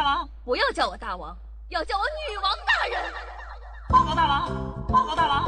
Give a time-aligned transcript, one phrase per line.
[0.00, 1.36] 大王，不要叫我大王，
[1.68, 3.12] 要叫我女王大人。
[3.90, 4.48] 报告大王，
[4.88, 5.44] 报告大王，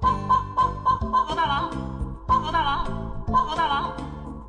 [0.00, 1.70] 报报报报报告大王，
[2.26, 2.84] 报告大王，
[3.32, 3.96] 报告大王，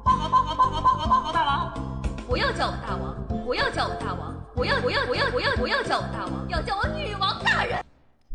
[0.03, 1.71] 报告报告报告报告报告大王。
[2.27, 3.15] 不要叫我大王，
[3.45, 7.85] 不要叫我大王，不要不要不要不要不要叫我大王，要叫我女王大人。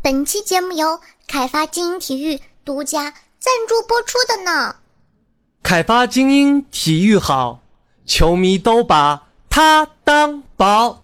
[0.05, 3.11] 本期节目由凯发精英体育独家
[3.41, 4.77] 赞助播出的呢。
[5.65, 7.59] 凯发精英体育好，
[8.07, 11.03] 球迷都把他当包。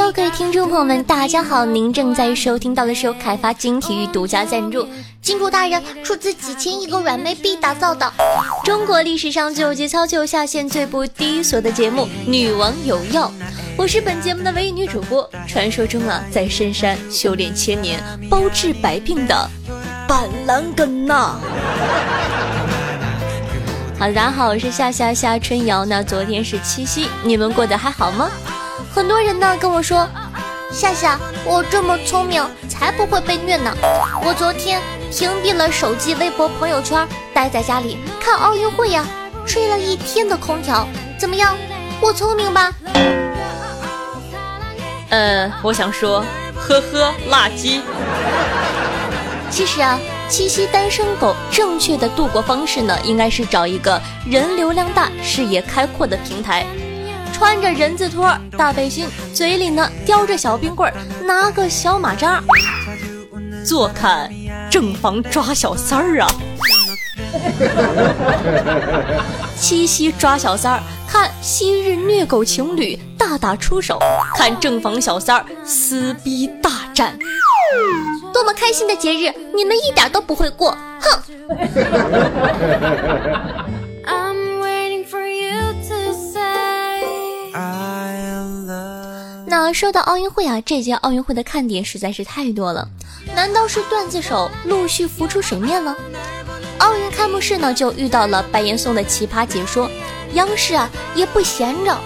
[0.00, 1.62] Hello，各位听众朋友们，大家好！
[1.66, 4.88] 您正在收听到的是由开发金体育独家赞助，
[5.20, 8.10] 金主大人出资几千亿个软妹币打造的
[8.64, 13.28] 中国历史上最有节操、最有下限、最不低俗的节目《女王有药》。
[13.76, 19.50] 我是本节目的唯一女主播，传说中啊，在深山修炼千年，包治百病的
[20.08, 21.38] 板蓝根呐。
[23.98, 25.84] 好的，大家好，我是夏夏夏春瑶。
[25.84, 28.30] 那昨天是七夕，你们过得还好吗？
[28.92, 30.06] 很多人呢跟我说，
[30.72, 33.72] 夏夏，我这么聪明，才不会被虐呢。
[34.24, 34.80] 我昨天
[35.12, 39.06] 屏蔽了手机、微博、朋友圈，待在家里看奥运会呀，
[39.46, 40.86] 吹了一天的空调，
[41.18, 41.56] 怎么样？
[42.00, 42.72] 我聪明吧？
[45.10, 46.24] 呃，我想说，
[46.56, 47.80] 呵呵，垃圾。
[49.50, 56.66] 其实啊，七夕单身狗正确的度过方式呢，应该是找一个人流量大、视野开阔的平台。
[57.32, 62.42] 穿着人字拖、大背心，嘴里呢叼着小冰棍儿，拿个小马扎，
[63.64, 64.30] 坐看
[64.70, 66.28] 正房抓小三儿啊！
[69.56, 73.98] 七夕抓小三儿，看昔日虐狗情侣大打出手，
[74.34, 77.16] 看正房小三儿撕逼大战，
[78.32, 81.20] 多么开心的节日，你们一点都不会过，哼！
[89.72, 92.88] 说到奥运会啊，这届奥运会的看点实在是太多了。
[93.34, 95.94] 难道是段子手陆续浮出水面了？
[96.78, 99.90] 奥运开幕式呢，就遇到了白岩松的奇葩解说，
[100.32, 101.96] 央视啊也不闲着，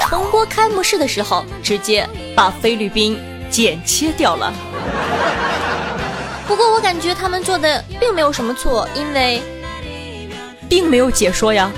[0.00, 3.18] 重播开幕式的时候，直接把菲律宾
[3.50, 4.52] 剪切掉了。
[6.48, 9.42] 不过我感觉他们做的并没有什么错，因为
[10.68, 11.70] 并没有解说呀。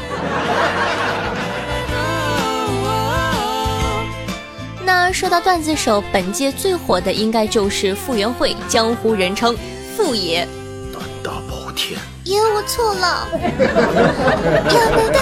[5.08, 9.56] 那说到段子手，本届最火的应该就是傅园慧，江湖人称
[9.96, 10.46] 傅爷。
[10.92, 13.26] 胆大包天，爷我错了，
[14.68, 15.20] 呀没带。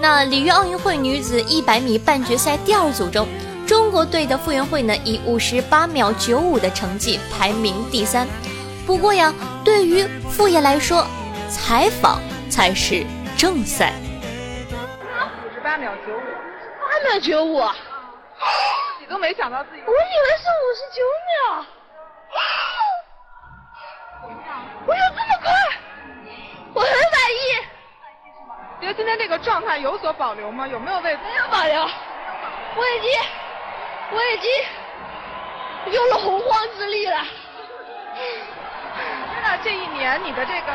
[0.00, 3.26] 那里约奥运会女子一百米半决赛第二组中，
[3.66, 8.28] 中国队的傅园慧呢以五十八秒九五的成绩排名第三。
[8.86, 11.04] 不过呀，对于傅爷来说，
[11.50, 13.04] 采访才是
[13.36, 13.92] 正赛。
[14.70, 16.47] 五十八秒九五。
[16.98, 17.68] 八秒九五，自
[19.00, 19.82] 己都没想到自己。
[19.86, 21.64] 我以为是五十九秒。
[24.86, 25.52] 我有这么快？
[26.74, 27.36] 我很满意。
[28.80, 30.66] 觉得今天这个状态有所保留吗？
[30.66, 31.16] 有没有为？
[31.16, 31.82] 没有保留。
[31.82, 33.10] 我已经，
[34.10, 34.50] 我已经
[35.92, 37.18] 用了洪荒之力了。
[39.34, 40.72] 真的这一年你的这个。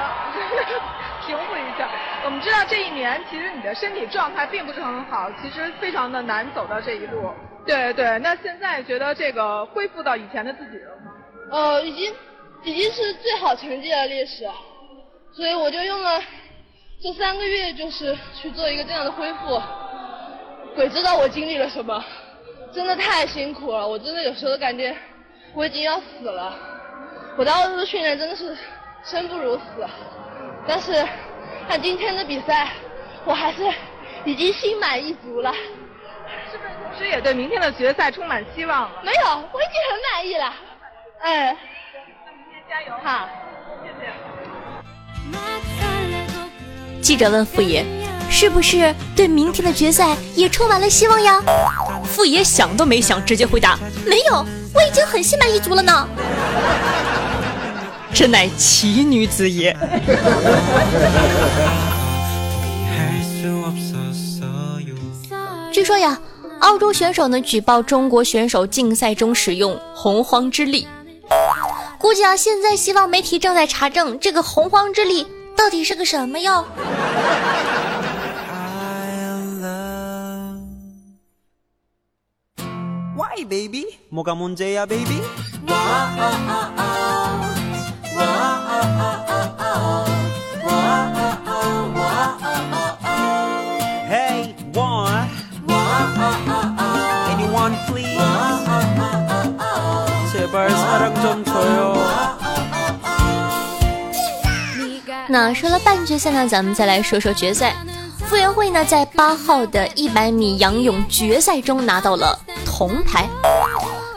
[1.26, 1.90] 平复一下，
[2.26, 7.32] 我们知道这一年其实你的身体状态并不是很好，其实非常的难走到这一步。
[7.66, 11.14] 对对，那现在觉得这个恢复到以前的自己了吗？
[11.52, 12.14] 呃，已经
[12.64, 14.46] 已经是最好成绩的历史，
[15.32, 16.22] 所以我就用了
[17.02, 19.62] 这三个月，就是去做一个这样的恢复。
[20.76, 22.04] 鬼知道我经历了什么，
[22.74, 24.96] 真的太辛苦了，我真的有时候感觉
[25.54, 26.54] 我已经要死了。
[27.38, 28.58] 我当时训练真的是
[29.04, 29.64] 生不如死。
[30.68, 31.06] 但是
[31.68, 32.70] 看今天的比赛，
[33.26, 33.62] 我还是
[34.26, 35.54] 已经心满意足了。
[36.52, 38.92] 是不是同时也对明天的决赛充满希望了？
[39.04, 40.54] 没有，我已经很满意了。
[41.22, 41.58] 嗯，
[42.26, 42.94] 那明天加油！
[43.04, 43.28] 好，
[43.82, 44.06] 谢谢。
[47.02, 47.84] 记者问傅爷
[48.30, 51.42] ：“是不是对明天的决赛也充满了希望呀？”
[52.06, 56.08] 傅爷想都没想，直接回答：“没有，我已经很心满意足了呢。”
[58.14, 59.76] 真乃奇女子也。
[65.72, 66.18] 据说呀，
[66.60, 70.88] 澳洲选手呢举报中国选手竞赛中使用洪荒之力。
[71.98, 75.26] 估计啊，现在西方媒体正在查证这个洪荒之力
[75.58, 76.64] 到底是个什么哟。
[105.34, 107.76] 那说了半决赛呢，咱们再来说说决赛。
[108.30, 113.28] 傅园慧呢，在八号的一百米仰泳决赛中拿到了铜牌，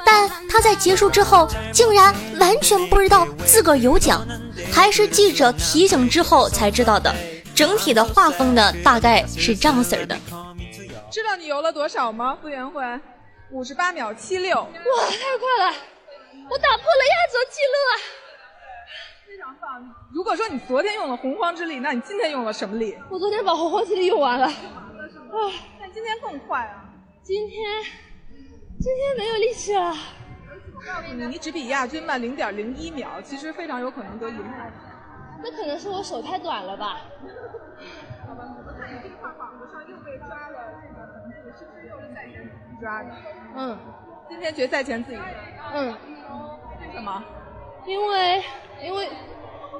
[0.05, 4.27] 但她在结束之后竟然完全不知道自个儿有奖，
[4.71, 7.11] 还是记者提醒之后才知道的。
[7.55, 10.15] 整体的画风呢，大概是这样式儿的。
[11.11, 12.37] 知道你游了多少吗？
[12.43, 12.83] 傅园慧，
[13.51, 15.77] 五十八秒七六，哇，太快了！
[16.51, 18.26] 我打破了亚洲纪录啊！
[20.13, 22.97] 如果说你昨天用了洪荒之力，那你今天用了什么力？
[23.11, 24.47] 我昨天把洪荒之力用完了。
[24.47, 24.53] 啊，
[25.79, 26.85] 那今天更快啊！
[27.23, 27.85] 今天，
[28.81, 29.93] 今天没有力气了。
[30.75, 34.71] 我告诉你，你只比亚军慢零点零一秒，其实非常有可能得银牌。
[35.43, 37.01] 那可能是我手太短了吧。
[38.27, 42.49] 好吧，我看你这块膀子上又被抓了这个痕迹，是不是又是赛前
[42.81, 43.11] 抓的？
[43.57, 43.79] 嗯，
[44.29, 45.19] 今天决赛前自己。
[45.75, 45.93] 嗯，
[46.81, 47.23] 为什么？
[47.87, 48.43] 因为
[48.83, 49.09] 因为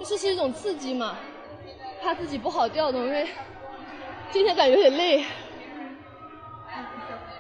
[0.05, 1.17] 这是一种刺激嘛，
[2.03, 3.29] 怕自己不好调动，因为
[4.31, 5.25] 今天感觉有点累。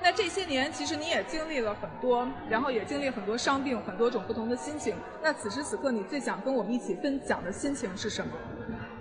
[0.02, 4.94] 那这些年其实你也经历了很多，然后也经历很多伤病，很多种不同的心情。
[5.22, 8.32] 那此时此刻，你最想跟我们一起分享的心情是什么？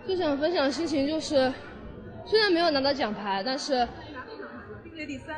[0.05, 1.51] 最想分享的心情就是，
[2.25, 3.87] 虽然没有拿到奖牌，但是
[4.83, 5.35] 并列第三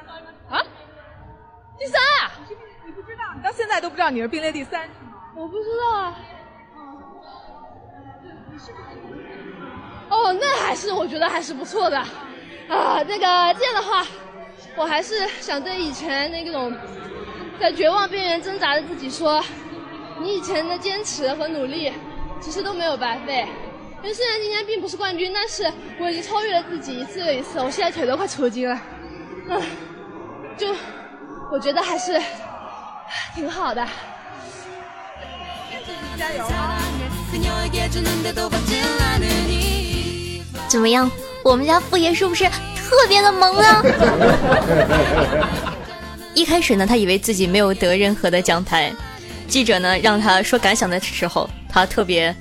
[0.50, 0.64] 啊，
[1.78, 2.32] 第三啊！
[2.86, 5.34] 你不知道，你到现在都不知道你是并列第三是吗？
[5.36, 6.18] 我不知道啊。
[10.10, 13.04] 哦，那还是我觉得还是不错的啊。
[13.08, 14.06] 那个这样的话，
[14.76, 16.74] 我还是想对以前那种
[17.60, 19.44] 在绝望边缘挣扎的自己说，
[20.20, 21.92] 你以前的坚持和努力
[22.40, 23.48] 其实都没有白费。
[23.98, 28.80] 因为虽然今天并不是冠军，但是我已经超越了自己一次又一次，我现在腿都快抽筋了。
[30.56, 30.74] 就
[31.52, 32.22] 我觉得还是
[33.36, 33.86] 挺好的。
[36.18, 36.87] 加油啊！
[40.68, 41.10] 怎么样，
[41.44, 43.84] 我们家傅爷是不是特别的萌啊？
[46.34, 48.92] 一开始呢，他以为自己没有得任何的奖牌。
[49.48, 52.36] 记者呢让他说感想的时候，他特别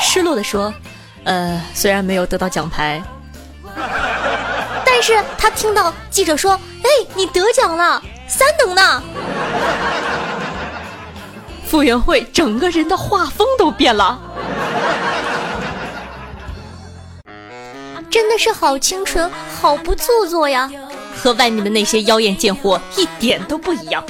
[0.00, 0.72] 失落的说
[1.24, 3.00] ：“呃，虽然没有得到奖牌，
[4.84, 6.52] 但是他听到记者说
[6.82, 9.02] ：‘哎，你得奖了，三等呢。’”
[11.72, 14.20] 傅园慧整个人的画风都变了，
[18.10, 20.70] 真的是好清纯，好不做作呀，
[21.16, 24.04] 和外面的那些妖艳贱货一点都不一样。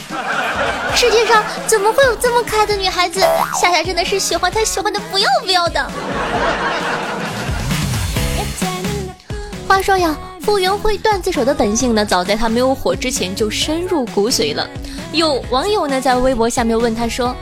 [0.96, 3.20] 世界上怎么会有这么可爱的女孩子？
[3.54, 5.88] 夏夏真的是喜欢她，喜欢的不要不要的。
[9.68, 14.68] 话说呀，傅园慧段子手的本性呢，早在她没有火之前就深入骨髓了。
[15.12, 17.32] 有网友呢在微博下面问她说。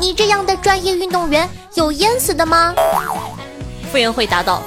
[0.00, 2.74] 你这样的专业运动员有淹死的吗？
[3.92, 4.62] 傅园慧答道：“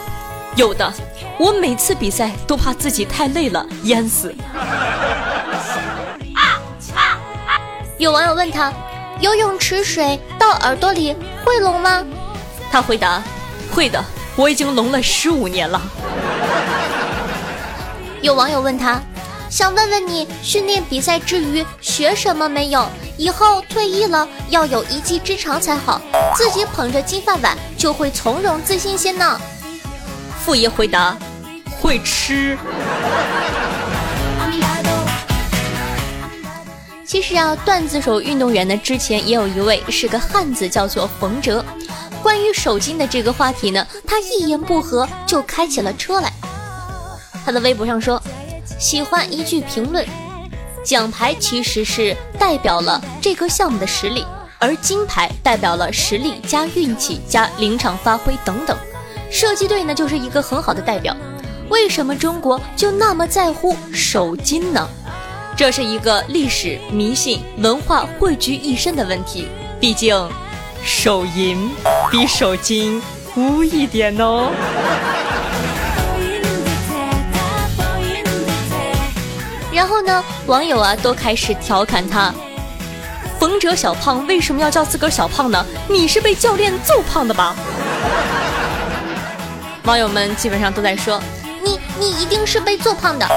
[0.56, 0.94] 有的，
[1.40, 4.32] 我每次比赛都怕自己太累了淹死。”
[7.98, 8.72] 有网友问他
[9.22, 12.06] ：“游泳池水到耳朵里会聋吗？”
[12.72, 13.24] 他回答
[13.74, 15.82] ：“会的，我已经聋了十五年了。”
[18.22, 19.02] 有网友问他。
[19.54, 22.90] 想问问你，训练比赛之余学什么没有？
[23.18, 26.02] 以后退役了要有一技之长才好，
[26.36, 29.40] 自己捧着金饭碗就会从容自信些呢。
[30.44, 31.16] 傅爷回答：
[31.80, 32.58] 会吃。
[37.06, 41.64] 其实啊，段子手运动员呢，之前也有一位是个汉子，叫做冯哲。
[42.24, 46.34] 关于手筋的这个话题呢，他一言不合就开起了车来。
[47.46, 48.20] 他的微博上说。
[48.84, 50.06] 喜欢一句评论：
[50.84, 54.26] 奖牌其实是代表了这个项目的实力，
[54.60, 58.78] 而金牌代表了实力加运气加临场发挥等等。
[59.32, 61.16] 射击队呢就是一个很好的代表。
[61.70, 64.86] 为什么中国就那么在乎手筋呢？
[65.56, 69.48] 这是一个历史、迷信、文化汇聚一身的问题。
[69.80, 70.30] 毕竟，
[70.84, 71.72] 手淫
[72.12, 73.02] 比手筋
[73.38, 74.52] 污一点哦。
[79.74, 82.32] 然后呢，网友啊都开始调侃他
[83.40, 85.66] ：“冯哲小胖为什么要叫自个儿小胖呢？
[85.90, 87.56] 你是被教练揍胖的吧？”
[89.86, 91.20] 网友们基本上都在说
[91.64, 93.28] ：“你你一定是被揍胖的，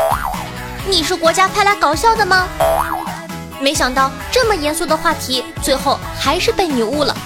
[0.86, 2.46] 你是国家派来搞笑的吗？”
[3.58, 7.16] 没想到这么严肃的话题，最后还是被你误了，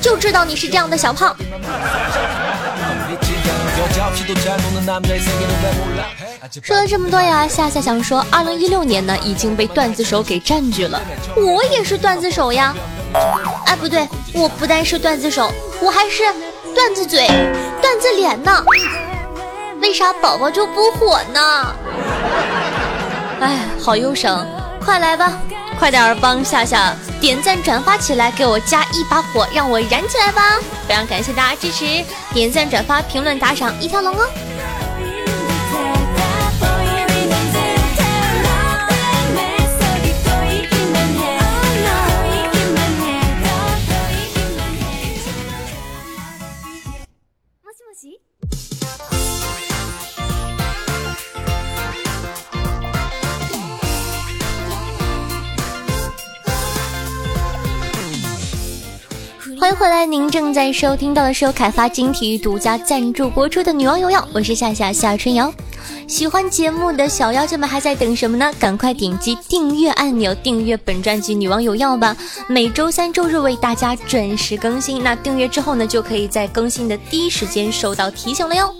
[0.00, 1.36] 就知道你是这样的小胖。
[6.62, 11.00] 说了这么多呀，夏夏想说，二零一六年呢已经被段子手给占据了，
[11.36, 12.74] 我也是段子手呀。
[13.64, 15.50] 哎，不对，我不单是段子手，
[15.80, 16.22] 我还是
[16.74, 17.26] 段子嘴、
[17.80, 18.62] 段子脸呢。
[19.80, 21.74] 为啥宝宝就不火呢？
[23.40, 24.46] 哎，好忧伤，
[24.84, 25.32] 快来吧，
[25.78, 30.58] 快点儿帮夏夏点赞转发起来，给我加一把火，让我燃起来吧！
[30.88, 31.84] 非常感谢大家支持，
[32.32, 34.26] 点赞、转发、评论、打赏一条龙哦。
[59.66, 65.52] 欢迎回来，您正在收听到的是由凯发金体育独家赞助播出的《女王有药》，我是夏夏夏春瑶。
[66.06, 68.48] 喜欢节目的小妖精们还在等什么呢？
[68.60, 72.16] 赶快点击订阅按钮，订阅本专辑《女王有药》吧！
[72.46, 75.02] 每周三、周日为大家准时更新。
[75.02, 78.72] 那订阅之后呢，就可以在更新的第一时间收到提醒了哟。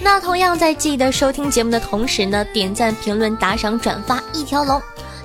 [0.00, 4.80] 那同样在记得收听节目的同时呢，点赞、评论、打赏、转发一条龙。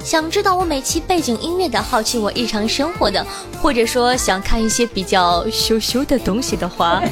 [0.07, 3.27] 想知道我每期背景音乐的，好奇我日常生活的，
[3.61, 7.03] 或者说想看一些比较羞羞的东西的话，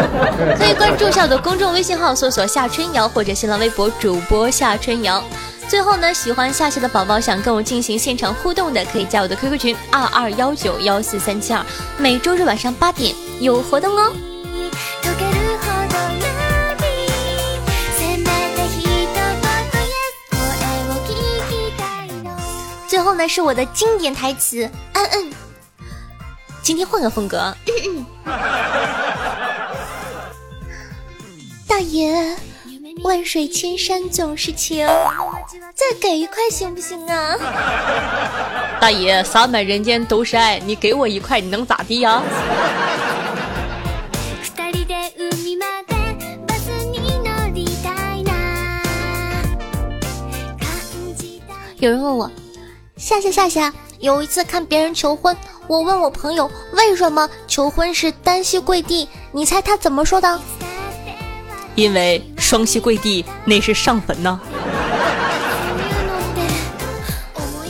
[0.58, 5.24] 可以关注下我的公众微信号，搜索夏春瑶或者新浪微博主播夏春瑶。
[5.68, 11.64] 最后呢，喜欢夏夏的宝宝想跟我进行现场互动的，可以加我的 QQ 群二二幺九幺四三七二，
[11.96, 14.12] 每周日晚上八点有活动哦。
[23.04, 25.32] 后呢，是我的经典台词，嗯嗯。
[26.62, 28.06] 今天换个风格，嗯嗯。
[31.68, 32.34] 大爷，
[33.02, 34.86] 万水千山总是情，
[35.74, 37.36] 再给一块行不行啊？
[38.80, 42.22] 大爷，洒满人间都是爱，你给我一块，你能咋地呀？
[51.78, 52.30] 有人问我。
[53.04, 60.40] 夏夏夏夏，有一次看别人求婚，我问我朋友为什么求婚是单膝跪地，你猜他怎么说的？
[61.74, 64.40] 因为双膝跪地那是上坟呢。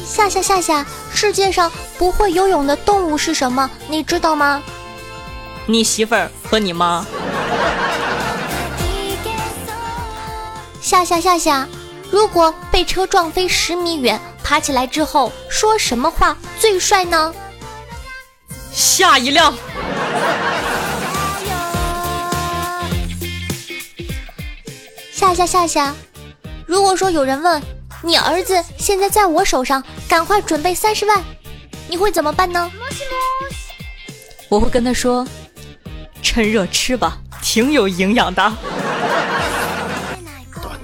[0.07, 3.69] 夏夏夏夏，世界上不会游泳的动物是什么？
[3.89, 4.63] 你知道吗？
[5.67, 7.05] 你媳妇儿和你妈。
[10.81, 11.67] 夏夏夏夏，
[12.09, 14.21] 如果被车撞飞十米远。
[14.45, 17.35] 爬起来之后说什么话最帅呢？
[18.71, 19.55] 下一辆。
[25.11, 25.95] 下下下下，
[26.67, 27.63] 如果说有人问
[28.03, 31.25] 你儿子现在在我手上，赶快准备三十万，
[31.89, 32.71] 你会怎么办呢？
[34.51, 35.27] 我会跟他说，
[36.23, 38.43] 趁热吃吧，挺有营养的。
[38.43, 38.55] 胆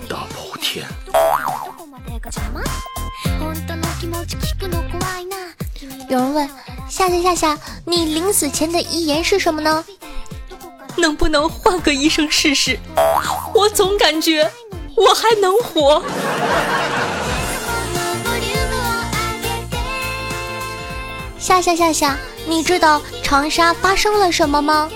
[0.08, 0.86] 大包天。
[6.10, 6.50] 有人问
[6.88, 9.84] 夏夏夏夏，你临死前的遗言是什么呢？
[10.96, 12.76] 能不能换个医生试试？
[13.54, 14.50] 我总感觉
[14.96, 16.02] 我还能活。
[21.38, 24.90] 夏夏夏夏，你知道长沙发生了什么吗？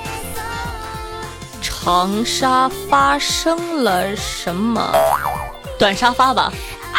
[1.63, 4.91] 长沙发生了什么？
[5.79, 6.53] 短沙发吧。
[6.93, 6.99] 啊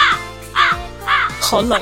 [0.53, 1.29] 啊啊！
[1.41, 1.81] 好冷。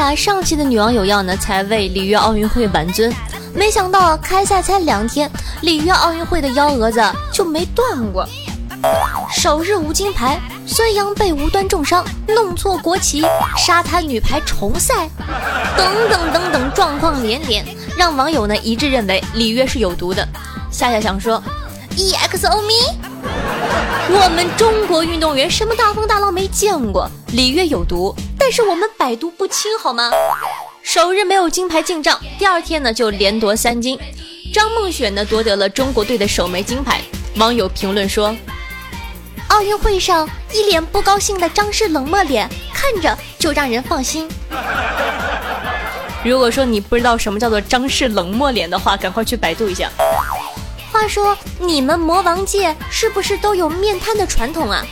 [0.00, 3.12] 夏夏上期的女王有药呢，才为里约奥运会挽尊，
[3.54, 5.30] 没想到开赛才两天，
[5.60, 8.26] 里约奥运会的幺蛾子就没断过。
[9.30, 13.22] 首日无金牌，孙杨被无端重伤，弄错国旗，
[13.58, 15.06] 沙滩女排重赛，
[15.76, 17.62] 等等等等状况连连，
[17.94, 20.26] 让网友呢一致认为里约是有毒的。
[20.70, 21.42] 夏夏想说
[21.94, 23.09] ，EXO me。
[24.12, 27.08] 我们中国运动员什么大风大浪没见过？
[27.32, 30.10] 里约有毒，但是我们百毒不侵，好吗？
[30.82, 33.98] 首日没有金牌进账，第二天呢就连夺三金。
[34.52, 37.00] 张梦雪呢夺得了中国队的首枚金牌。
[37.36, 38.34] 网友评论说
[39.48, 44.28] ：“奥运会上一脸不高兴的张氏冷漠脸，看着就让人放心。”
[46.24, 49.88] 如果说你不知道什么叫做张氏冷漠脸的话，赶快去百度一下。
[51.00, 54.84] 话说，你们魔王界是不是都有面瘫的传统啊？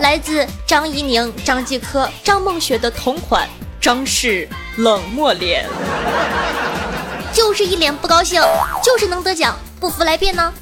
[0.00, 3.48] 来自张怡宁、张继科、张梦雪的同款
[3.80, 5.64] 张氏冷漠脸，
[7.32, 8.42] 就是一脸不高兴，
[8.82, 10.52] 就是能得奖，不服来辩呢。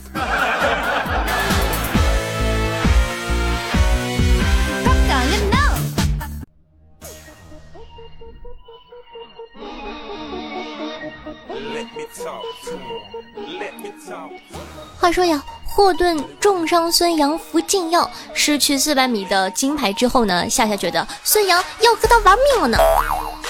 [15.12, 22.78] 说呀，霍顿重伤孙杨服禁药，失去四百米的金牌之后呢，夏夏觉得孙杨要和他玩命了呢。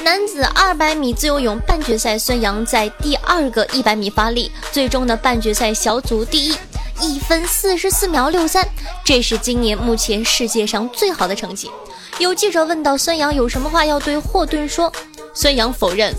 [0.01, 6.57] 男子二百米自由泳半决赛，孙杨在第二个一百米发力，最终的半决赛小组第一，
[7.01, 8.67] 一分四十四秒六三，
[9.05, 11.71] 这是今年目前世界上最好的成绩。
[12.19, 14.93] 有记者问到孙杨有什么话要对霍顿说，
[15.33, 16.13] 孙杨否认。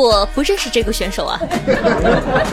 [0.00, 1.38] 我不认识这个选手啊，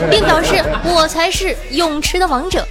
[0.08, 2.64] 并表示我才是泳池的王者。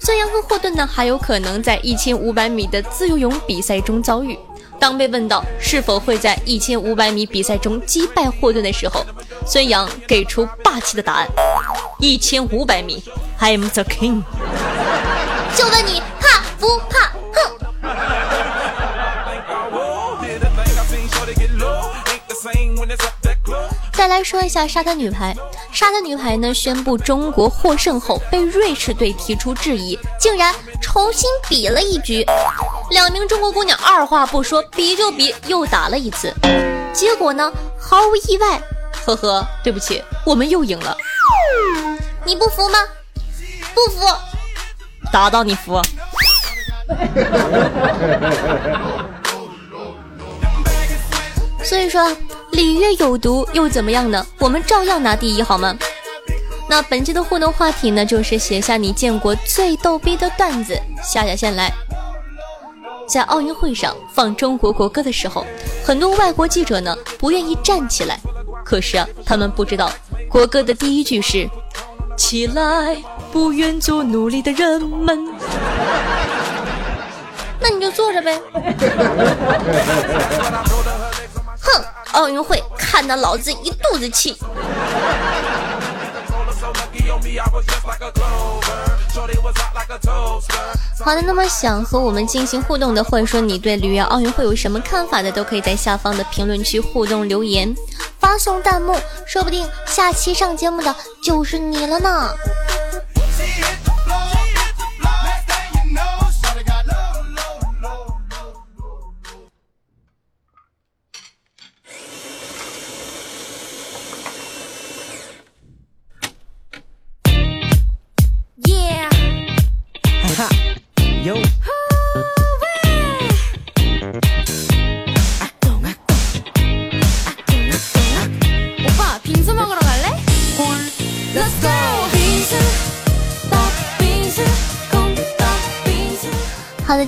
[0.00, 4.38] 孙杨和霍顿呢，还有可能在一千五百米的自由泳比赛中遭遇。
[4.78, 9.04] 当被问到是否会在一千五百米比赛中击败霍顿的时候，
[9.46, 11.28] 孙杨给出霸气的答案：
[11.98, 13.02] 一千五百米
[13.40, 14.22] ，I'm the king。
[15.54, 17.12] 就问你怕不怕？
[17.32, 17.38] 哼！
[23.96, 25.34] 再来说一下沙滩女排，
[25.72, 32.26] 沙滩女排呢宣布中国获胜后，被瑞士队提出质疑，竟然重新比了一局。
[32.90, 36.34] 两名中国姑娘二话不说，比就比，又打了一次。
[36.92, 38.60] 结果呢，毫无意外，
[39.06, 40.96] 呵呵，对不起，我们又赢了。
[42.24, 42.78] 你不服吗？
[43.74, 44.06] 不服，
[45.12, 45.80] 打到你服。
[51.64, 52.14] 所以说。
[52.52, 54.24] 里约有毒又怎么样呢？
[54.38, 55.76] 我们照样拿第一，好吗？
[56.68, 60.80] 那本期的互动话题呢，就是写下你见过最逗逼的段子。
[61.02, 61.72] 下下先来，
[63.08, 65.44] 在奥运会上放中国国歌的时候，
[65.84, 68.20] 很多外国记者呢不愿意站起来，
[68.64, 69.90] 可是啊，他们不知道
[70.28, 71.50] 国歌的第一句是
[72.16, 72.96] “起来，
[73.32, 75.18] 不愿做奴隶的人们”，
[77.58, 78.40] 那你就坐着呗。
[81.64, 81.84] 哼。
[82.12, 84.36] 奥运会看得老子一肚子气。
[91.04, 97.74] 好的，那么想和我们进行互动的，或者说你对里约奥运会有什么看法的，都可以在下方的评论区互动留言，
[98.20, 98.96] 发送弹幕，
[99.26, 102.30] 说不定下期上节目的就是你了呢。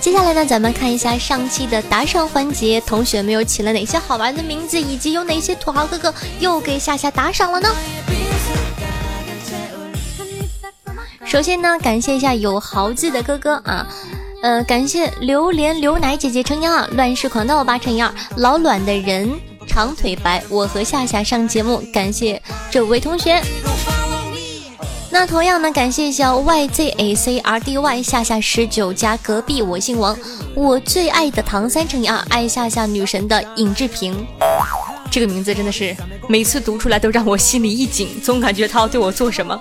[0.07, 7.69] 接下来呢，咱们看一下上期的打赏环节，同学们又起了哪些好玩的名字，以及有哪些土豪哥哥又给夏夏打赏了呢？
[11.25, 13.85] 首先呢，感谢一下有豪字的哥哥啊，
[14.45, 19.29] 呃，感谢榴莲牛奶姐姐乘以二，乱世狂盗八乘以二，老卵的人
[19.67, 22.41] 长腿白，我和夏夏上节目，感谢
[22.71, 23.43] 这五位同学。
[25.19, 30.15] 那同样呢，感谢一下 yzacrdy 夏夏十九加隔壁我姓王，
[30.55, 34.27] 我最爱的唐三乘以二爱夏夏女神的尹志平，
[35.11, 35.97] 这个名字真的是
[36.29, 39.59] 每次读出来都让我心里一紧，总感觉他要对我做什么。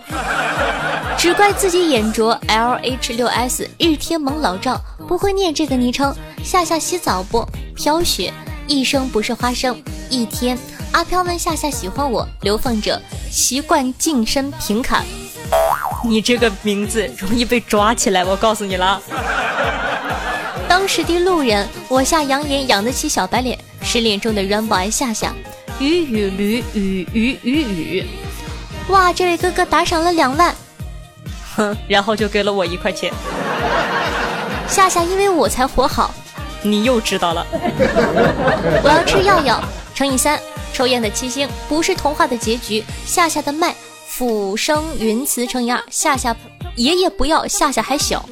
[1.17, 6.13] 只怪自己眼拙，lh 六 s 日天萌老赵不会念这个昵称。
[6.43, 7.47] 夏夏洗澡不？
[7.73, 8.33] 飘雪
[8.67, 9.81] 一生不是花生。
[10.09, 10.57] 一天
[10.91, 15.05] 阿飘问夏夏喜欢我，流放者习惯近身平砍。
[16.03, 19.01] 你这个名字容易被抓起来，我告诉你了。
[20.67, 25.33] 当时的路人，我下扬言养得起小白脸，失恋中的 Runboy 夏夏，
[25.79, 28.07] 雨雨驴雨雨雨雨。
[28.89, 30.53] 哇，这位哥哥打赏了两万，
[31.55, 33.11] 哼，然后就给了我一块钱。
[34.67, 36.13] 夏夏因为我才活好，
[36.61, 37.45] 你又知道了。
[38.83, 40.39] 我要吃药药乘以三，
[40.73, 42.83] 抽烟的七星不是童话的结局。
[43.05, 43.73] 夏夏的麦
[44.17, 46.33] 俯生云辞乘以二，夏夏
[46.77, 48.23] 爷爷不要，夏夏还小，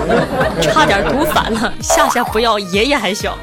[0.60, 1.72] 差点读反了。
[1.80, 3.34] 夏夏不要，爷爷还小。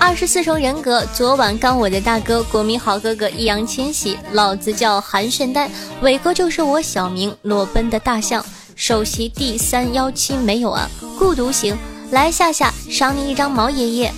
[0.00, 5.68] 二十四重人格，昨晚刚我的大哥，国民好哥哥易烊千玺，老子叫韩炫丹，
[6.00, 8.42] 伟哥就是我小名，裸奔的大象，
[8.74, 11.76] 首席第三幺七没有啊，孤独行，
[12.12, 14.14] 来夏夏赏你一张毛爷爷，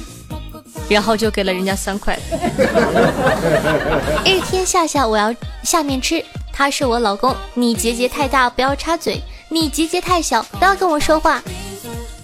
[0.88, 2.18] 然后就给了人家三块。
[4.24, 11.42] 日天下下，我要下面吃，他是我老公，你结节太大不要插嘴，你结节太小不要跟我说话。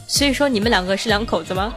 [0.06, 1.72] 所以说你们两个是两口子吗？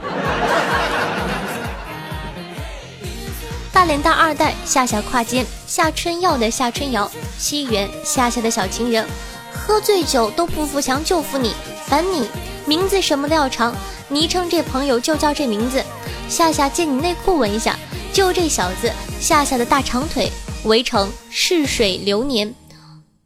[3.71, 9.06] 大脸大二代夏夏跨肩夏春耀的夏春瑶西园夏夏的小情人，
[9.67, 11.51] 喝醉酒都不扶墙就扶你，
[11.88, 12.30] 烦你
[12.67, 13.75] 名字什么都要长，
[14.10, 15.84] 昵称这朋友就叫这名字。
[16.30, 17.75] 夏夏借你内裤闻一下，
[18.13, 20.32] 就这小子夏夏的大长腿。
[20.65, 22.54] 围城逝水流年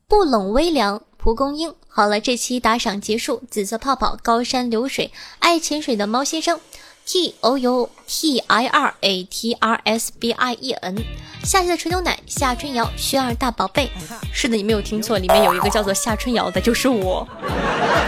[0.07, 1.73] 不冷微凉蒲公英。
[1.87, 3.41] 好了，这期打赏结束。
[3.49, 6.59] 紫色泡泡高山流水爱潜水的猫先生。
[7.05, 10.97] T O U T I R A T R S B I E N，
[11.43, 13.89] 夏夏的纯牛奶，夏春瑶，轩儿大宝贝。
[14.31, 17.27] 是的，你没有听错，里面有一个叫做夏春瑶的，就是我。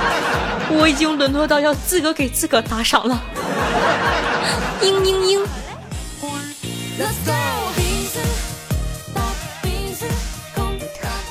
[0.70, 3.22] 我已经沦落到要自个给自个打赏了。
[4.82, 5.46] 嘤嘤嘤。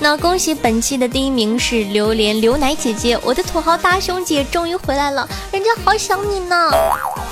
[0.02, 6.70] 那恭喜本期的第一名是榴莲刘奶姐姐，我的土豪大熊姐终于回来了，人家好想你呢。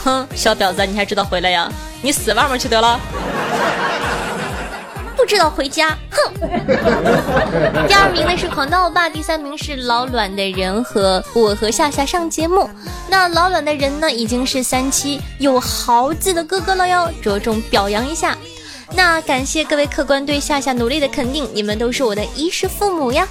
[0.04, 1.72] 哼，小婊子，你还知道回来呀？
[2.02, 3.00] 你死外面去得了。
[5.28, 6.32] 知道回家，哼。
[7.86, 12.68] 第二名呢是狂刀霸，第三名是老卵的人和我和夏夏上节目。
[13.10, 18.36] 那老卵的人呢已经是三期有豪字的哥哥了哟，着重表扬一下。
[18.94, 23.28] 那感谢各位客官对夏夏努力的肯定，你们都是我的衣食父母呀。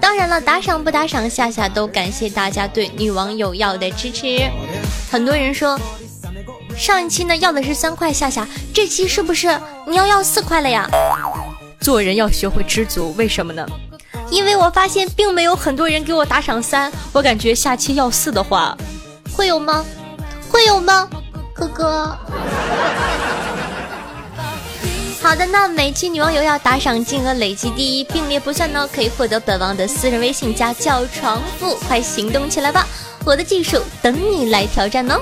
[0.00, 4.50] 当然了，打赏不打赏，夏夏都感谢大家对女网友要的支持。
[5.12, 5.78] 很多人说，
[6.74, 9.48] 上一期呢要的是三块，夏夏这期是不是
[9.86, 10.88] 你要要四块了呀？
[11.80, 13.66] 做人要学会知足，为什么呢？
[14.30, 18.76] 因为我发现并没有很多人给我打赏三，我感觉下期要四的话，
[19.32, 19.84] 会有吗？
[20.50, 21.08] 会有吗？
[21.54, 22.16] 哥哥。
[25.22, 32.86] 好的，那每期女网友要打赏金额累计第一并列不算呢，可以获得本王的私人微信加叫床铺，快行动起来吧！
[33.24, 35.20] 我的技术等你来挑战哦。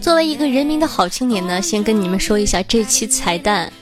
[0.00, 3.72] 作为一个人民的好青年呢，先跟你们说一下，这期彩蛋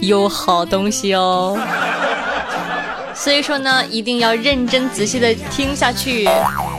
[0.00, 1.56] 有好东西哦。
[3.14, 6.28] 所以说呢，一定要认真仔细的听下去，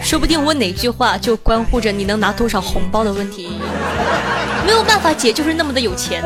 [0.02, 3.54] 说不定我哪句话就关乎着你能拿多少红包的问题。
[4.66, 6.22] 没有办法，姐就是那么的有钱。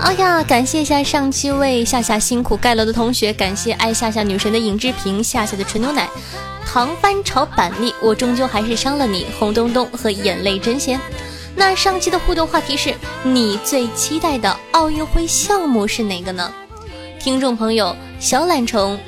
[0.00, 6.08] 哎呀，感谢一下上期为夏夏辛苦盖楼的同学，感谢爱夏夏女神的尹志平，夏夏的纯牛奶。
[6.64, 9.26] 糖翻炒板栗，我终究还是伤了你。
[9.38, 11.00] 红咚咚和眼泪真咸。
[11.56, 16.50] 那上期的互动话题是你最期待的奥运会项目是哪个呢？
[17.18, 18.98] 听众朋友小懒虫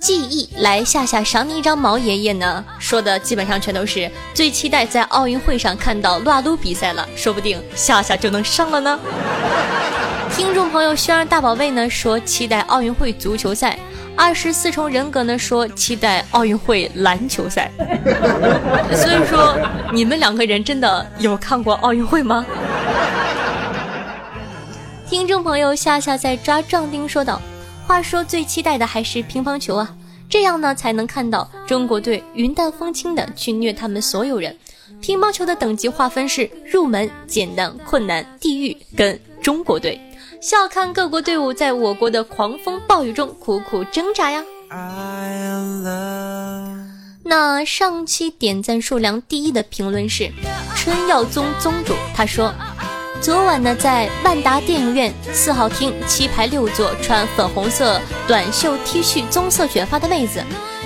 [0.00, 8.98] 记忆来夏夏赏你一张毛爷爷呢，说的基本上全都是最期待在奥运会上看到撸啊撸比赛了，说不定夏夏就能上了呢。
[10.34, 13.78] 听众朋友轩儿大宝贝呢说期待奥运会足球赛。
[14.16, 17.70] 二十四重人格呢说期待奥运会篮球赛，
[18.92, 19.56] 所以说
[19.92, 22.44] 你们两个人真的有看过奥运会吗？
[25.08, 27.40] 听众朋友夏夏在抓壮丁说道
[27.88, 29.96] ：“话说最期待的还是乒乓球啊，
[30.28, 34.54] 这样呢才能看到中国队云淡风轻的去虐他们所有人。
[35.00, 39.98] 乒乓球的等级划分是入门、简单、困难、地狱跟中国队。”
[40.38, 44.44] 笑看各国队伍在我国的狂风暴雨中苦苦挣扎呀！
[47.24, 50.30] 那上期点赞数量第一的评论是
[50.76, 52.54] 春耀宗宗主，他说
[53.20, 60.42] ：“昨晚呢，在万达电影院四号厅七排六座，穿粉红色短袖 T 恤、棕色卷发的妹子，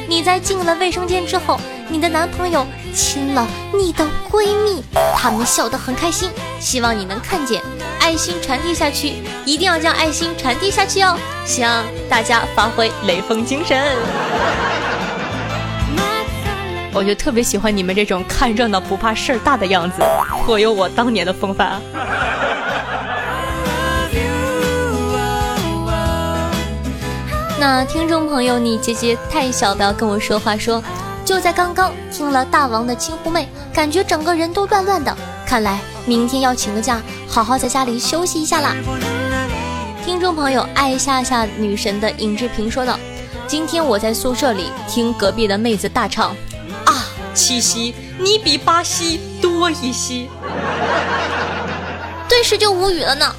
[0.09, 4.83] 你在进了卫生间之后，你的男朋友亲了你的闺蜜，
[5.15, 7.63] 他们笑得很开心，希望你能看见，
[8.01, 11.17] 爱心传递下去，一定要将爱心传递下去哦！
[11.45, 13.95] 希望大家发挥雷锋精神。
[16.95, 20.03] 我就特别喜欢你们这种看热闹不怕事儿大的样子，
[20.45, 21.81] 颇有我当年的风范啊。
[27.59, 30.57] 那听众朋友，你姐姐太小，不要跟我说话。
[30.57, 30.83] 说，
[31.25, 35.17] 就在刚刚听了大王的亲呼妹，感觉整个人都乱乱的。
[35.47, 38.75] 看来明天要请个假，好好在家里休息一下啦。
[40.05, 42.99] 听众朋友，爱夏夏女神的尹志平说道
[43.49, 46.37] ：“今天我在宿舍里听隔壁的妹子大唱。”
[47.35, 50.29] 七夕，你比巴西多一些，
[52.29, 53.35] 顿时就无语了呢。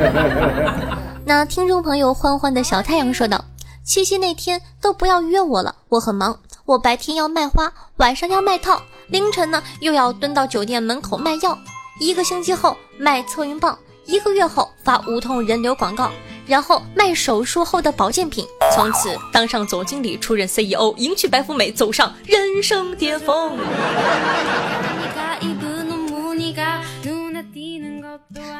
[1.24, 3.44] 那听众朋友欢欢的小太阳说道
[3.84, 11.58] ：“七夕那天都不要约我了，我很忙，我白天要卖花，晚上要卖套，凌晨呢又要蹲到酒店门口卖药，
[12.00, 13.78] 一个星期后卖测孕棒，
[14.08, 16.10] 一个月后发无痛人流广告。”
[16.48, 18.42] 然后卖手术后的保健品，
[18.74, 23.52] 从此当上总经理，出任 CEO，迎娶白富美，走上人生巅峰。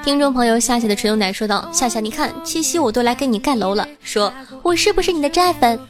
[0.05, 4.31] 听众朋友夏夏的纯牛奶说道：“夏夏，你看七夕我都来给你盖楼了，说
[4.63, 5.81] 我是不是你的真爱粉？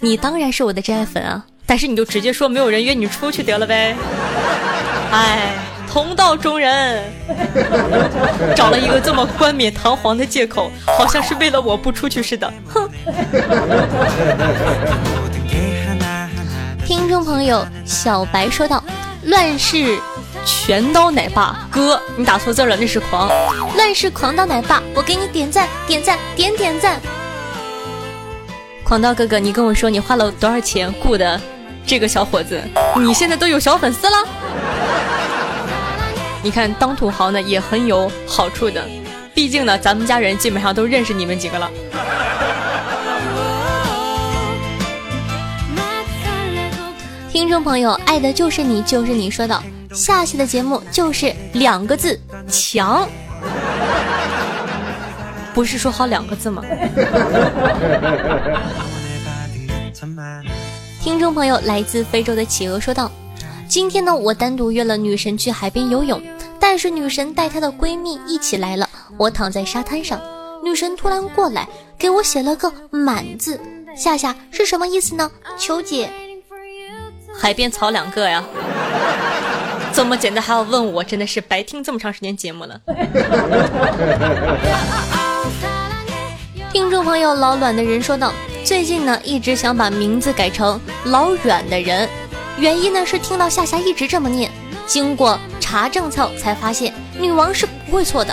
[0.00, 1.46] 你当然是我的真爱粉啊！
[1.64, 3.94] 但是你就直接说没有人约你出去得了呗。
[5.14, 5.54] 哎。”
[5.96, 7.02] 同道中人，
[8.54, 12.52] 找了一个这么冠冕堂皇的借口，好像是为了我不出去似的。
[12.68, 12.86] 哼！
[16.84, 18.84] 听众朋友小白说道
[19.24, 19.98] ：“乱世
[20.44, 23.30] 全刀奶爸哥，你打错字了，那是狂。
[23.74, 27.00] 乱世狂刀奶爸，我给你点赞点赞点点赞。
[28.84, 31.40] 狂刀哥哥，你跟我说你花了多少钱雇的
[31.86, 32.60] 这个小伙子？
[32.96, 34.16] 你现在都有小粉丝了。”
[36.46, 38.80] 你看，当土豪呢也很有好处的，
[39.34, 41.68] 毕竟呢，咱们家人基本上都认识你们几个了。
[47.32, 49.60] 听众朋友，爱的就是你，就是你说的，
[49.92, 52.16] 下期的节目就是两个字，
[52.48, 53.08] 强，
[55.52, 56.62] 不是说好两个字吗？
[61.02, 63.10] 听众朋友，来自非洲的企鹅说道
[63.66, 66.22] ：“今天呢，我单独约了女神去海边游泳。”
[66.68, 70.20] 但是女神带她的闺蜜一起来了，我躺在沙滩上，
[70.64, 73.60] 女神突然过来给我写了个满字，
[73.96, 75.30] 夏夏是什么意思呢？
[75.56, 76.10] 求解。
[77.38, 78.44] 海边草两个呀，
[79.92, 82.80] 这么简单还要问我，真的是白听这么长时间节目了。
[86.72, 88.32] 听众朋友老卵的人说道，
[88.64, 92.08] 最近呢一直想把名字改成老软的人，
[92.58, 94.50] 原因呢是听到夏夏一直这么念，
[94.86, 95.38] 经过。
[95.58, 98.32] 查政策才发现，女王是不会错的，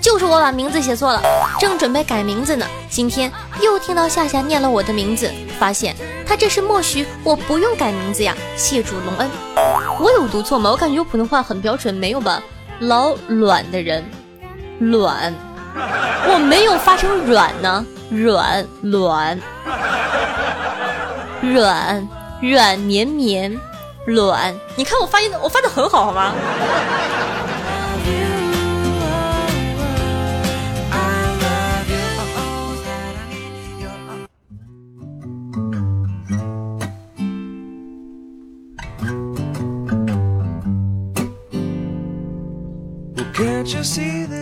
[0.00, 1.22] 就是我把名字写错了，
[1.60, 2.66] 正准备改名字呢。
[2.90, 5.94] 今天又听到夏夏念了我的名字，发现
[6.26, 8.34] 她这是默许我不用改名字呀。
[8.56, 9.30] 谢主隆恩，
[10.00, 10.72] 我有读错吗？
[10.72, 12.42] 我感觉我普通话很标准，没有吧？
[12.80, 14.04] 老卵的人，
[14.80, 15.32] 卵，
[16.26, 19.40] 我没有发成软呢，软卵，
[21.42, 22.08] 软
[22.40, 23.56] 软绵绵。
[24.06, 26.34] 卵，你看我发音，我发的很好，好吗？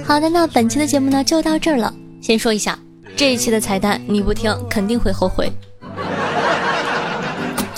[0.06, 1.94] 好的，那本期的节目呢就到这儿了。
[2.20, 2.78] 先说一下，
[3.16, 5.52] 这一期的彩蛋你不听肯定会后悔。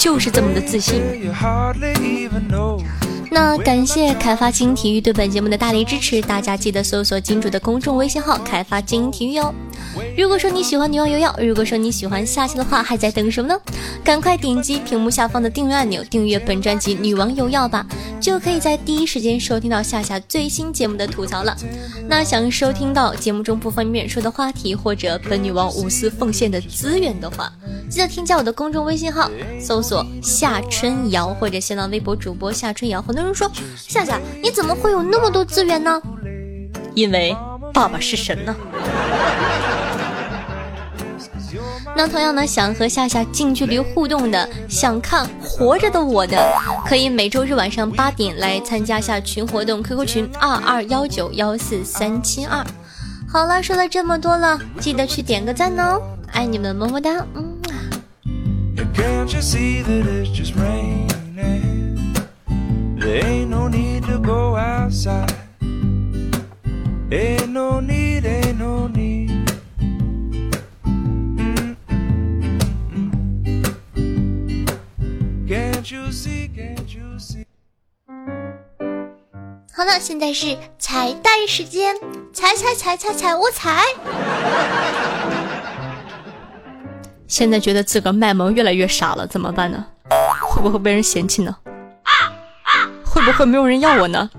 [0.02, 1.00] 就是这么的自信。
[3.30, 9.54] 那感谢开发精英体育对本节目的大力支持，大家记得搜索金主的公众微信号“开发精英体育”哦。
[10.16, 13.60] 如果说你喜欢女王有药，如果说你喜欢夏夏的话，还在等什么呢？
[14.04, 17.86] 赶快点击屏幕下方的订阅按钮，订阅本专辑《女王有药》吧，
[18.20, 21.56] 就可以在第一时间收听到夏夏最新节目的吐槽了。
[22.08, 27.52] 那想收听到节目中不方便说的话题，或者本女王无私奉献的资源的话，
[27.88, 33.00] 记得添加我的公众微信号，搜索夏春瑶或者新浪微博主播夏春瑶。
[33.00, 36.00] 很多人说夏夏，你怎么会有那么多资源呢？
[36.94, 37.34] 因为
[37.72, 38.54] 爸爸是神呢。
[41.94, 46.36] 那同样呢，想和夏夏近距离互动的，想看活着的我的，
[46.86, 52.64] 可以每周日晚上八点来参加下群活动，QQ 群二二幺九幺四三七二。
[53.28, 56.00] 好了，说了这么多了，记得去点个赞哦，
[56.32, 57.58] 爱你们，么么哒，嗯。
[58.94, 62.14] Can't you see that it's just raining?
[62.98, 65.32] There ain't no need to go outside.
[67.10, 68.22] Ain't no need,
[79.74, 81.96] 好了，现在是彩蛋时间，
[82.32, 83.82] 踩踩踩踩踩，我踩。
[87.26, 89.84] 现在觉得自个儿卖萌越来越傻了，怎么办呢？
[90.40, 91.56] 会不会被人嫌弃呢？
[93.04, 94.30] 会不会没有人要我呢？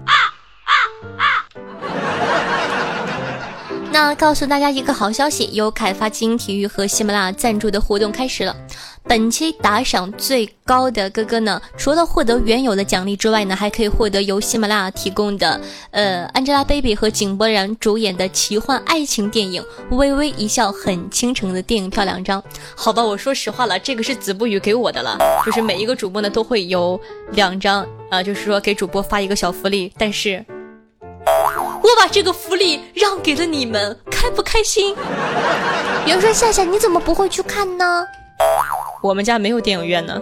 [3.91, 8.55] 那告诉大家一个好消息，由凯发精英体育和喜马拉雅赞助的活动开始了。
[9.13, 19.61] 本期打赏最高的哥哥呢，除了获得原有的奖励之外呢，还可以获得由喜马拉雅提供的，呃，Angelababy 和井柏然主演的奇幻爱情电影
[19.95, 22.43] 《微微一笑很倾城》的电影票两张。
[22.75, 26.99] 好吧，我说实话了，这个是子不语给我的了， 就是每一个主播呢都会有
[27.33, 30.43] 两张，啊、就是说给主播发一个小福利，但是。
[31.83, 34.95] 我把这个福利让给了你们，开不开心？
[36.07, 38.03] 有人说夏夏你怎么不会去看呢？
[39.01, 40.21] 我们家没有电影院呢，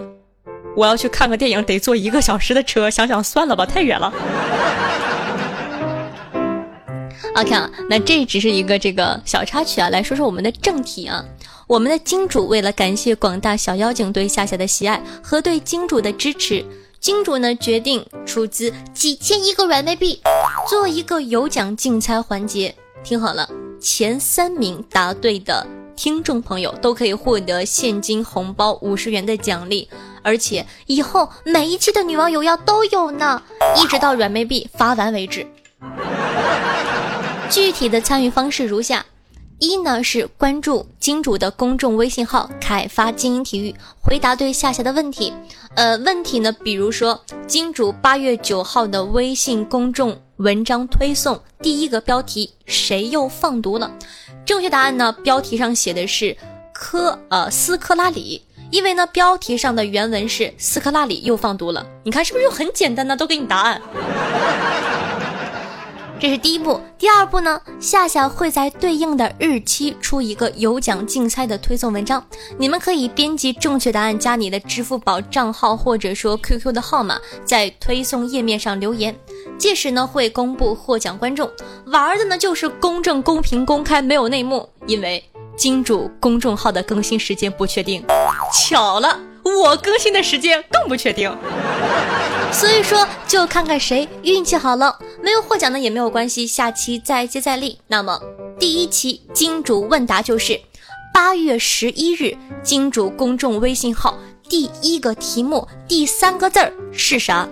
[0.76, 4.12] 我要去看个电影得坐一个小时的车，想想算了吧，太远了。
[7.34, 11.24] OK 啊，那这只是一个这个小插曲啊，来说说我们的正题啊。
[11.68, 16.62] 我们的金主为了感谢广大小妖精对夏夏的喜爱和对金主的支持，
[17.00, 20.20] 金主呢决定出资几千亿个软妹币，
[20.68, 22.74] 做一个有奖竞猜环节。
[23.02, 23.48] 听好了，
[23.80, 25.66] 前三名答对的
[25.96, 29.88] 听众朋友都可以获得现金红包五十元的奖励，
[30.22, 33.42] 而且以后每一期的女王有药都有呢，
[33.76, 35.46] 一直到软妹币发完为止。
[37.50, 39.04] 具体的参与方式如下：
[39.58, 45.32] 一呢是关注金主的公众微信号“凯发精英体育”，回答对夏夏的问题。
[45.74, 53.90] 呃，问题呢，比如说金主八月九号的微信公众文章推送第一个标题“谁又放毒了”，
[54.44, 56.36] 正确答案呢，标题上写的是
[56.72, 58.42] 科呃斯科拉里。
[58.70, 63.14] 因为呢，标题上的原文是斯科拉里又放毒了，你看是不是就很简单呢？
[63.14, 63.82] 都给你答案。
[66.22, 72.24] 这是第一步，第二步呢，夏夏会在对应的日期出一个有奖竞猜的推送文章，
[72.56, 79.12] 你们可以编辑正确答案加你的支付宝账号或者说 QQ 的号码，在推送页面上留言，
[79.58, 81.50] 届时呢会公布获奖观众。
[81.86, 85.24] 玩的呢就是公正、公平、公开，没有内幕，因为
[85.56, 88.00] 金主公众号的更新时间不确定。
[88.52, 91.36] 巧了，我更新的时间更不确定。
[92.52, 97.78] 所以说，就看看谁运气好了，没有获奖的也没有关系，下期再接再厉。
[97.88, 98.20] 那么
[98.58, 100.60] 第一期金主问答就是
[101.12, 104.16] 八月十一日金主公众微信号
[104.48, 107.48] 第一个题目第三个字儿是啥？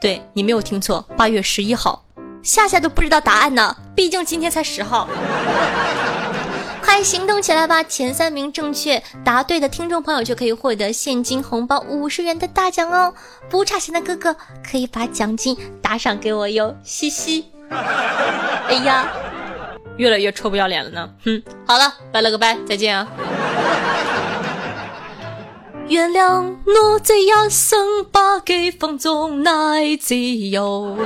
[0.00, 2.04] 对你没有听错，八月十一号，
[2.42, 5.08] 夏夏都不知道答案呢，毕竟今天才十号。
[6.86, 7.82] 快行动起来吧！
[7.82, 13.12] 前三名正确答对的听众朋友就可以获得现金红包五十元的大奖哦！
[13.50, 17.46] 不差钱的哥哥可以把奖金打赏给我哟，嘻嘻。
[17.68, 19.08] 哎呀，
[19.96, 21.10] 越来越臭不要脸了呢。
[21.24, 23.06] 哼，好了，拜了个拜，再见啊！
[25.88, 30.96] 原谅我这一生把幾分鐘奶自由。